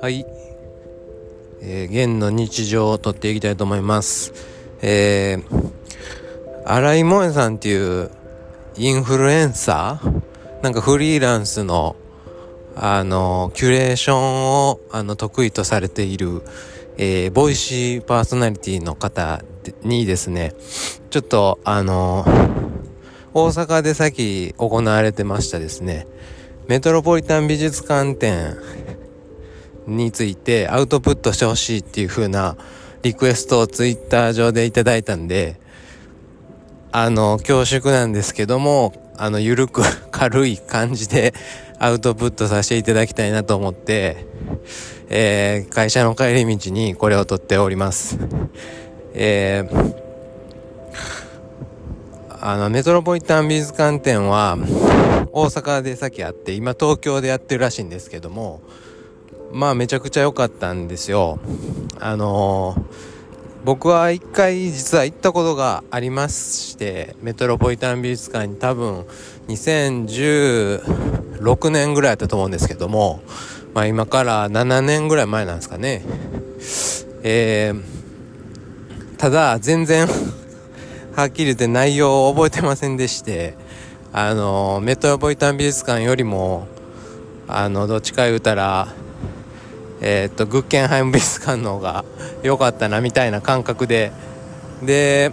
[0.00, 0.26] はい。
[1.60, 4.32] えー、現の日常を撮っていきたいと思います。
[4.82, 5.82] えー、
[6.64, 8.10] 荒井萌さんっていう
[8.76, 10.22] インフルエンサー？
[10.62, 11.96] なんかフリーランスの
[12.74, 16.42] あの、キュレーションをあの得意とされている、
[16.96, 19.44] えー、ボイシーパーソナリティの方
[19.82, 20.54] にですね、
[21.10, 22.24] ちょっとあの、
[23.34, 26.06] 大阪でさっき行われてましたですね、
[26.68, 28.56] メトロポリタン美術館展
[29.86, 32.56] についてアウトプットしてほしいっていう風な
[33.02, 35.60] リクエストをツイッター上でいただいたんで、
[36.92, 41.32] あの、恐縮なんですけども、あの、ゆるく 軽い感じで
[41.78, 44.26] アウトプットさせていただきたいなと思って、
[45.08, 48.18] えー、会社の帰り道にこれを撮っております。
[49.14, 50.11] えー、
[52.44, 54.58] あの、メトロポリタン美術館展は
[55.30, 58.62] 大阪でさっきあって、今東京でやってるらしいんですけども、
[59.52, 61.38] まあめちゃくちゃ良かったんですよ。
[62.00, 62.82] あのー、
[63.64, 69.06] 僕は一回実は行ったことがありまして、メトロポリタン美術館に多分
[69.46, 73.22] 2016年ぐらいだったと思うんですけども、
[73.72, 76.02] まあ今から7年ぐらい前なんですかね。
[77.22, 77.80] えー、
[79.16, 80.08] ただ全然
[81.14, 83.54] はっきり言って内容を覚えてませんでして、
[84.12, 86.66] あの、メトロポリタン美術館よりも、
[87.48, 88.88] あの、どっちか言うたら、
[90.04, 92.04] えー、っとグッケンハイム美術館の方が
[92.42, 94.10] 良かったなみたいな感覚で
[94.82, 95.30] で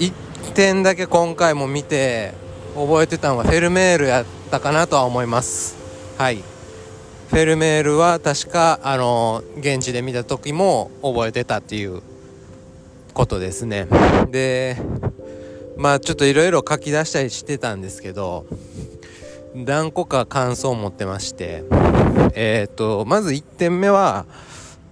[0.00, 0.12] 1
[0.52, 2.34] 点だけ今回も見て
[2.74, 5.76] 覚えてたのがフェルメールやったかなとは思います。
[6.18, 6.38] はい。
[6.38, 12.02] フェルメールは確かあの現地で見た時も覚えてたっていう
[13.18, 13.88] ことですね。
[14.30, 14.76] で
[15.76, 18.46] まあちょっといろいろ書き出したりしてたんですけど
[19.56, 21.64] 何個か感想を持ってまして、
[22.34, 24.26] えっ、ー、と、まず1点目は、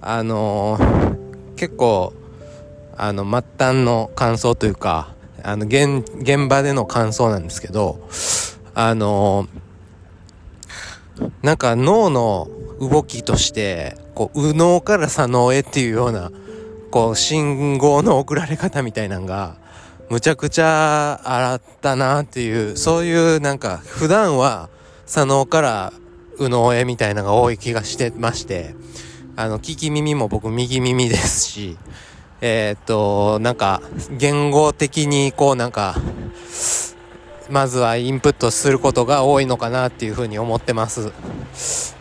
[0.01, 2.15] あのー、結構、
[2.97, 5.15] あの、末端の感想というか、
[5.45, 8.09] あの、現、現場での感想なんですけど、
[8.75, 12.49] あのー、なんか脳の
[12.81, 16.33] 動きとして、こう、右脳から左脳へっていうような、
[16.97, 19.57] こう、信号の送られ方みたいなのが、
[20.09, 24.71] むちゃくちゃ洗ったなっていう、そういうなんか普段は
[25.05, 25.93] 左脳から
[26.39, 28.75] 右脳へみたいなのが多い気がしてまして、
[29.37, 31.77] あの、聞き耳も僕右耳ですし、
[32.41, 33.83] えー、っと、なんか
[34.17, 35.97] 言語的にこうなんか、
[37.51, 41.13] まずはインプットすることが多いのかなっていうふうに思ってます。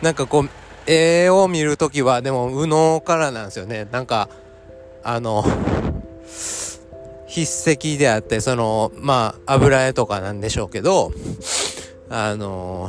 [0.00, 0.48] なんかこう、
[0.86, 3.86] 絵を見るときはでも右脳からなんですよね。
[3.92, 4.30] なんか、
[5.08, 5.42] あの、
[7.28, 11.12] 筆跡であって、その、まあ、油絵とかなんでしょうけど、
[12.08, 12.88] あの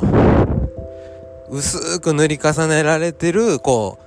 [1.50, 4.00] 薄く塗り重ねられてる、こ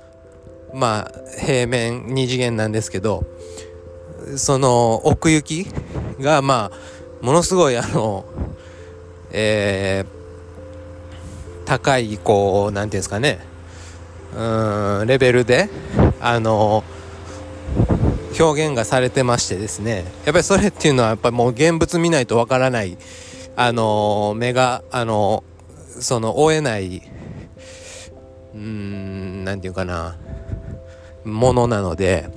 [0.74, 3.24] う、まあ、平面二次元なんですけど、
[4.36, 8.26] その奥行きが、まあ、ものすごい、あの、
[9.30, 13.40] えー、高い、こう、なんていうんですかね、
[14.36, 15.70] うん、レベルで、
[16.20, 16.84] あの
[18.38, 20.04] 表現がされてましてですね。
[20.24, 22.96] やっぱりそれっていうのはやっぱりもう現物見ないとわからない。
[23.56, 25.44] あの目があの
[26.00, 27.02] その追えない。
[28.54, 30.16] うーん何て言うかな。
[31.24, 32.28] ものなので。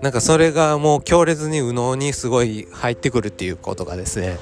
[0.00, 4.38] なんかそれがもう強烈に右脳にすごい入ってくるっていうことがですね。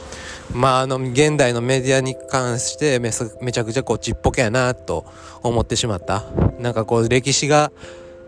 [0.53, 5.06] まああの現代のメディアに関してめちゃくちゃこうちっぽけやなと
[5.43, 6.25] 思ってしまった。
[6.59, 7.72] なんかこう歴史が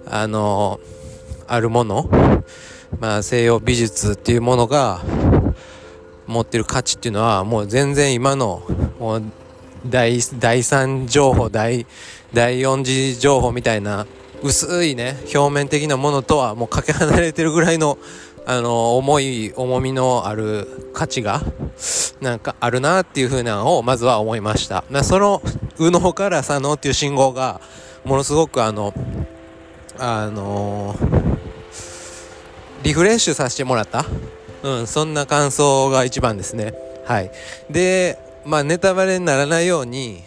[0.07, 0.81] あの
[1.49, 2.09] あるもの、
[3.01, 5.01] まあ、西洋美術っていうものが
[6.27, 8.63] 持ってる価値っていうのはもう全然今の
[9.01, 9.23] もう
[9.87, 11.87] 第第3情報第
[12.35, 14.07] 第4次情報みたいな
[14.43, 17.99] 薄いね表面的なものとはもうかけ離れてるぐらいの
[18.45, 21.43] あの重い重みのある価値が
[22.21, 24.85] なんかあるなっていう風なのをまずは思いました。
[25.03, 25.43] その
[25.79, 27.61] 右脳から左脳っていう信号が
[28.05, 28.93] ものすごくあの
[29.99, 31.38] あのー
[32.83, 34.05] リフレッシュさせてもらった？
[34.63, 36.75] うん、そんな感想が一番ですね。
[37.05, 37.31] はい。
[37.71, 40.23] で、まあ、ネタバレにならないように、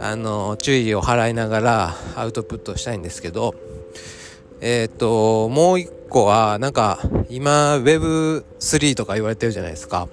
[0.00, 3.54] あの、注意を払いながらアウトプットしたいんですけど、
[4.60, 6.98] えっ、ー、と、もう一個は、なんか、
[7.28, 10.08] 今、Web3 とか言われてるじゃないですか。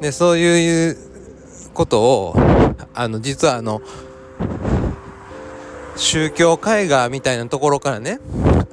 [0.00, 0.96] で、そういう
[1.74, 2.36] ことを、
[2.94, 3.82] あの、実はあの、
[5.96, 8.18] 宗教絵画みたいなところからね、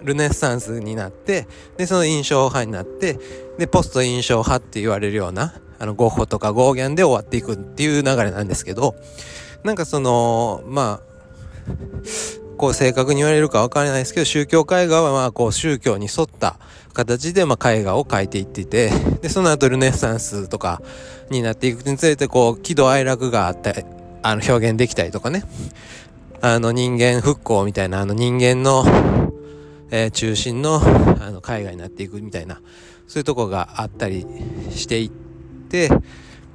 [0.04, 1.48] ルネッサンスになって、
[1.78, 3.20] で、その印象派になって、
[3.58, 5.54] で、ポスト印象派って言われるような、
[5.84, 8.96] あのゴッホとかゴーギャンで終わっていくっていう流れなんですけど
[9.66, 11.14] なんかそのまあ
[12.58, 16.58] こう正確に言われるか分からないですけど宗教絵画はまあこう宗教に沿った
[16.94, 18.92] 形でまあ絵画を描いていってて
[19.22, 20.82] でその後ルネッサンスとか
[21.30, 23.74] になっていくにつれてこう喜怒哀楽があった
[24.22, 25.44] あの表現できたりとかね。
[26.46, 28.84] あの人間復興みたいなあの人間の、
[29.95, 32.60] えー、中心のあの絵画になっていくみたいな
[33.06, 34.25] そういうとこがあったり
[34.72, 35.12] していっ
[35.69, 35.88] て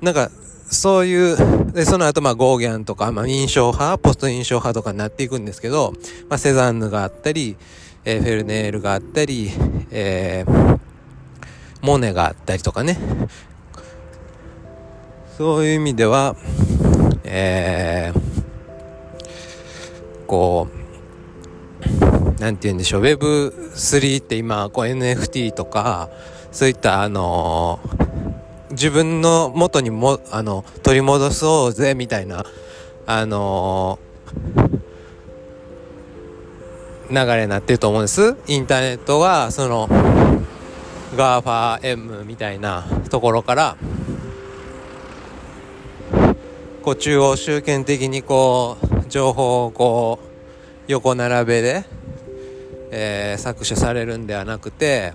[0.02, 0.28] なんか
[0.70, 5.94] そういう、で、その後、まあ、ゴーギャンとか、まあ、印象派、ポスト印象派とかになっていくんですけど、
[6.28, 7.56] まあ、セザンヌがあったり、
[8.04, 9.50] えー、フェルネールがあったり、
[9.90, 10.78] えー、
[11.80, 12.98] モネがあったりとかね。
[15.38, 16.36] そういう意味では、
[17.24, 18.20] えー、
[20.26, 20.77] こう、
[22.40, 26.08] なんて言うんでしょう、Web3 って今、こう NFT とか、
[26.52, 27.80] そういった、あの
[28.70, 32.44] 自分の元にもあの取り戻そうぜみたいな
[33.06, 33.98] あの、
[37.10, 38.36] 流れになってると思うんです。
[38.46, 39.88] インターネットはその
[41.16, 43.76] GAFAM みたいなところから
[46.82, 50.28] こう中央集権的にこう情報をこう
[50.86, 51.84] 横並べで、
[52.90, 55.12] えー、搾取されるんではなくて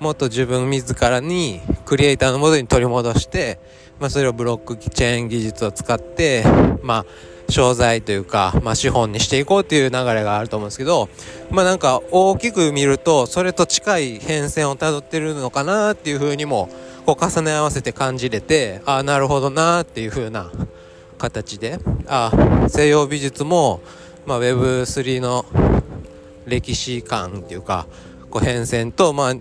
[0.00, 3.58] もっと自分自らにクリエイターのもとに取り戻して、
[3.98, 6.44] まあ、それをブロックチェーン技術を使って、
[6.82, 7.06] まあ、
[7.48, 11.08] 商材というか、まあ、資本にしていこうという流れがあると思うんですけど、
[11.50, 16.68] まあ、なんか大きく見るとそれと近い変遷をたどってるのかなっていうふうにも
[17.06, 20.50] こう重ね合わせて感じれてああなるほどなっていうふうな
[21.18, 22.32] 形であ
[22.68, 23.80] 西洋美術も、
[24.26, 25.46] まあ、Web3 の
[26.46, 27.86] 歴史観っていうか
[28.30, 29.34] こう変遷と、まあ、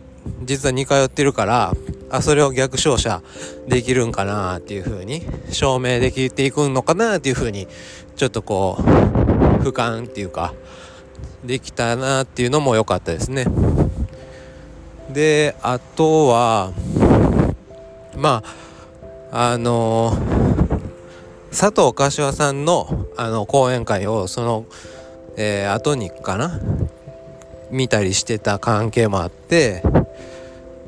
[0.43, 1.73] 実は似通ってるから
[2.09, 3.21] あそれを逆照射
[3.67, 7.67] できるんかなっていう風に証明できていくのかなっていう風に
[8.15, 8.83] ちょっとこう
[9.63, 10.53] 俯瞰っていうか
[11.43, 13.45] できたなっていうのも良かったですね。
[15.09, 16.71] であとは
[18.17, 18.43] ま
[19.31, 20.17] ああの
[21.51, 24.65] 佐藤柏さんのあの講演会をその、
[25.37, 26.59] えー、後にかな
[27.75, 29.83] 見たりしてた関係もあって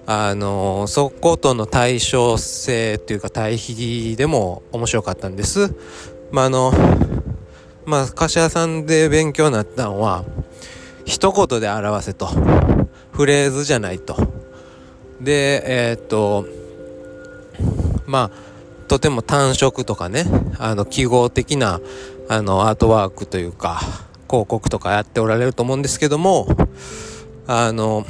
[0.05, 5.75] あのそことの対称性というか対比でも面白かったんです。
[6.31, 6.71] まあ、あの
[7.85, 10.23] まあ柏さんで勉強になったのは
[11.03, 12.27] 一言で表せと
[13.11, 14.15] フレーズじゃないと。
[15.19, 16.45] でえー、っと
[18.05, 20.23] まあとても単色とかね
[20.57, 21.81] あの記号的な
[22.29, 23.81] あのアートワークというか
[24.29, 26.47] 広告とかやっておられると思うんですけども
[27.47, 28.05] あの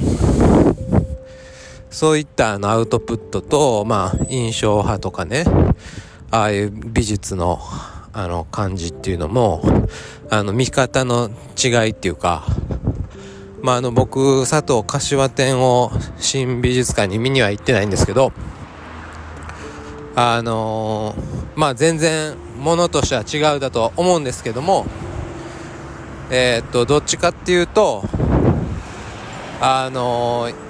[1.90, 5.44] そういったあのアウトプットと、まあ、印象派とかね、
[6.30, 7.58] ああいう美術の
[8.12, 9.62] あの感じっていうのも、
[10.30, 12.44] あの見方の違いっていうか、
[13.62, 18.32] まあ、あの僕、佐藤柏店を新美術館に見には行ってないんですけど、
[20.14, 24.86] あのー、まあ全然ものとしては違うだと思うんですけども、
[26.30, 28.04] えー、っと、どっちかっていうと、
[29.60, 30.68] あのー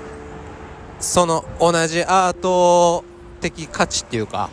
[1.01, 3.05] その同じアート
[3.41, 4.51] 的価値っていうか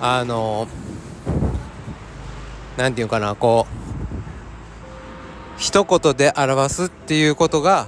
[0.00, 0.66] あの
[2.76, 3.74] 何て言うかなこう
[5.56, 7.86] 一言で表すっていうことが、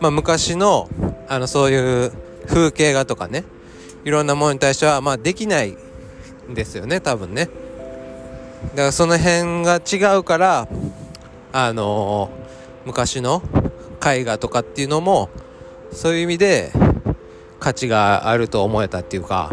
[0.00, 0.88] まあ、昔の
[1.28, 2.12] あのそういう
[2.46, 3.44] 風景画とかね
[4.04, 5.76] いろんなものに対してはまあできない
[6.50, 7.48] んですよね多分ね。
[8.70, 10.68] だからその辺が違うから
[11.52, 12.30] あの
[12.86, 13.42] 昔の
[14.04, 15.28] 絵画とかっていうのも
[15.92, 16.72] そういう意味で
[17.60, 19.50] 価値があると思えたっていうか。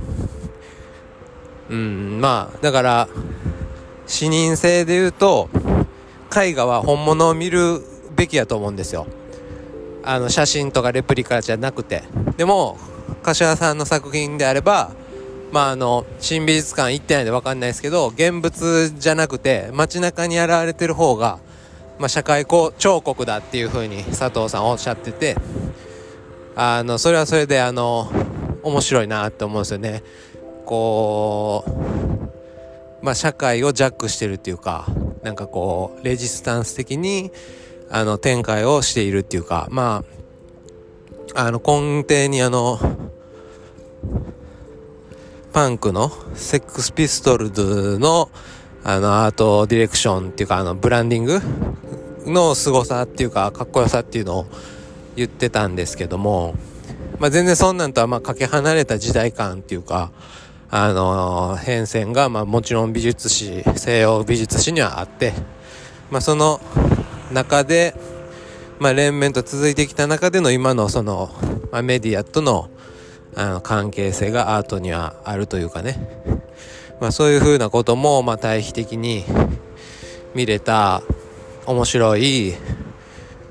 [1.70, 3.08] うんまあだから
[4.08, 5.50] 視認性で言うと
[6.36, 7.82] 絵画は本物を見る
[8.16, 9.06] べきやと思うんですよ。
[10.04, 12.04] あの写真とかレプリカじゃなくて。
[12.38, 12.78] でも
[13.22, 14.92] 柏さんの作品であれば
[15.52, 21.40] まああの新美術館行ってないんで分かんないですけど現物じゃなくて街中に現れてる方が、
[22.00, 25.36] まあ、社会彫刻だっていうふうに佐藤さんおっしゃってて
[26.56, 28.10] あのそれはそれであの
[28.64, 30.04] 面白いなって思うんですよね。
[30.66, 31.64] こ
[33.02, 34.88] うまあ社会をジャックしてるっていうか
[35.24, 37.32] なんかこうレジスタンス的に
[37.90, 40.04] あの展開をしているっていうかま
[41.36, 42.80] ああの根底にあの
[45.54, 48.30] パンクのセックスピストルズの
[48.84, 51.42] あのアートディレクションっていうかあのブランディング
[52.30, 54.46] の凄さっていうかかっこよさっていうのを
[55.16, 56.56] 言ってたんですけども
[57.20, 60.12] まあ、全然そんなんとはまかけ離れた時代感っていうか、
[60.70, 65.34] あのー、変遷がまあもちろん美術史、西洋美術史にはあって、
[66.12, 66.62] まあ、その
[67.34, 67.94] 中で、
[68.80, 71.30] まあ、連綿と続いてきた中での今のその、
[71.72, 72.70] まあ、メディアとの
[73.36, 76.10] あの関係性がアートにはあるというかね、
[77.00, 79.24] まあ、そういうふうなこともまあ対比的に
[80.34, 81.04] 見れた
[81.70, 82.56] 面白い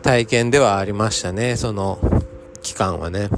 [0.03, 2.01] 体験ではありましたねその
[2.63, 3.29] 期間はね。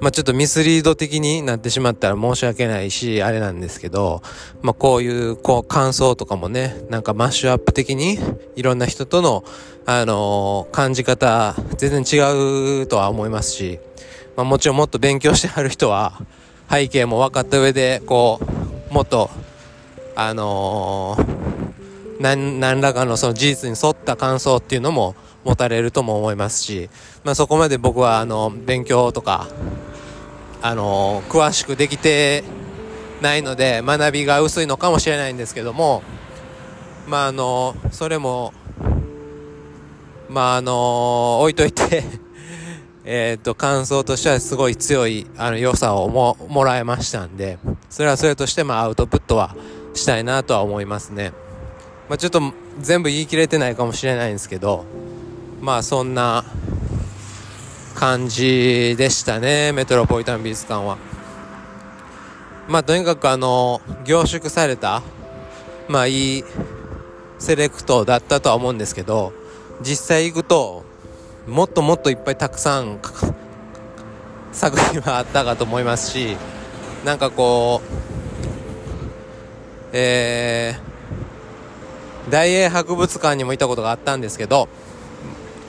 [0.00, 4.22] まあ、ちょっとミスリード的になってしまったら申し訳ないし、あれなんですけど、
[4.62, 8.18] まあ、こういう、こう、感想とかもね、なんかマッシュアップ的に、
[8.56, 9.44] いろんな人との、
[9.86, 13.78] あのー、感じ方、全然違うとは思いますし、
[14.36, 16.20] まあ、もちろんもっと勉強してはる人は、
[16.70, 18.40] 背景も分かった上で、こ
[18.90, 19.30] う、もっと、
[20.16, 21.33] あのー、
[22.20, 26.88] 何、何らかのその事実に沿った感想っていうのも持たれるとも思いますし、
[27.24, 29.48] まあ、そこまで僕は、あの、勉強とか、
[30.62, 32.44] あの、詳しくできて
[33.24, 36.02] ないので学びが薄いのかもしれないんですけども
[37.06, 38.52] まああの、それも
[40.28, 42.04] まああの、置いといて
[43.04, 47.58] えっと感想としてはすごい強いあの良さをももらえましたんで
[47.90, 49.54] それはそれとしてまあアウトプットは
[49.92, 51.32] したいなとは思いますね。
[52.08, 52.40] まあ、ちょっと
[52.80, 54.84] 全部言い切れてないかもしれないんですけど
[55.60, 56.44] まあそんな
[57.94, 60.98] 感じでしたねメトロポリタン美術館は。
[62.68, 65.02] まあとにかくあの凝縮された
[65.88, 66.44] まあいい
[67.38, 69.32] セレクトだったとは思うんですけど
[69.82, 70.84] 実際行くと
[71.46, 73.00] もっともっといっぱいたくさん
[74.52, 76.36] 作品はあったかと思いますし
[77.04, 78.04] なんかこう
[79.92, 80.93] えー、
[82.30, 84.68] 大英博物館にも行ったことがあったんですけど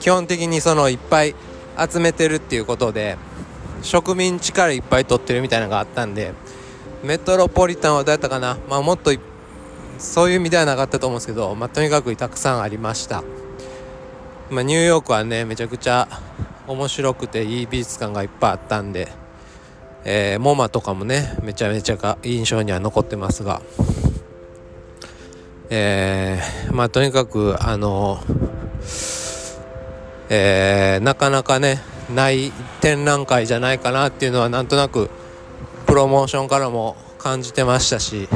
[0.00, 1.34] 基本的にそのいっぱい
[1.90, 3.18] 集めてるっていうことで
[3.82, 6.32] 植民地からいっぱい取ってるみたいなのがあったんで
[7.04, 8.56] メトロポリタンはどうやったかな？
[8.68, 9.12] まあもっと
[9.98, 13.22] そういう意味ではなかったと思うんですけど、まあ、とにかくたくさんありました、
[14.50, 16.08] まあ、ニューヨークはねめちゃくちゃ
[16.66, 19.08] 面白くていい美術館がいっぱいあったんで、
[20.04, 23.62] えー、モマとかもねめちゃめちゃ印象には残ってますが。
[25.70, 28.20] えー、まあとにかくあの
[30.28, 31.80] えー、なかなかね
[32.12, 35.10] ない展覧会じゃないかなっていうのはなんとなく
[35.86, 38.28] プロモーションからも感じてましたし、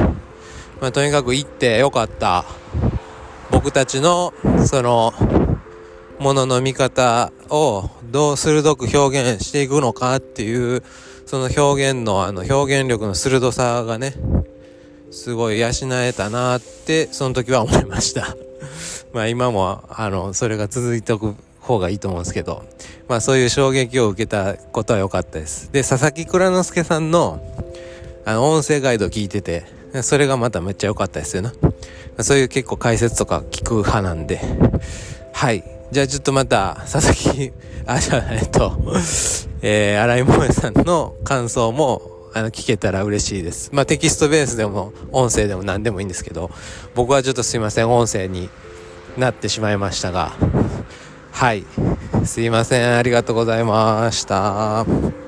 [0.81, 2.45] まあ、とにかく行ってよかった
[3.51, 4.33] 僕たちの
[4.67, 5.13] その
[6.19, 10.83] ものの見方をどう鋭く表現していくのかっていう
[11.27, 14.15] その表現のあの表現力の鋭さがね
[15.11, 18.37] すごい養えたなってその時は思いました
[19.13, 22.65] まあ今もあのそれが続いておく方がいいと思うんですけど、
[23.09, 25.71] まあそういう衝撃を受けたことは良かったです。
[25.73, 27.41] で、佐々木蔵之介さんの、
[28.25, 29.65] あの、音声ガイド聞いてて、
[30.03, 31.53] それがまためっちゃ良かったですよな。
[32.21, 34.41] そういう結構解説とか聞く派なんで、
[35.33, 35.65] はい。
[35.93, 37.53] じゃあちょっとまた、佐々木、
[37.87, 38.73] あ、じゃあ、えっと、
[39.63, 43.71] えー、荒井萌さんの感想も、あの、聞けたら嬉しいです。
[43.73, 46.51] まあ、テキストベースでも、音声でも何でもいいんですけど、
[46.95, 48.49] 僕はちょっとすいません、音声に
[49.17, 50.33] なってしまいましたが、
[51.33, 51.65] はい。
[52.25, 52.97] すいません。
[52.97, 55.20] ありがとうございました。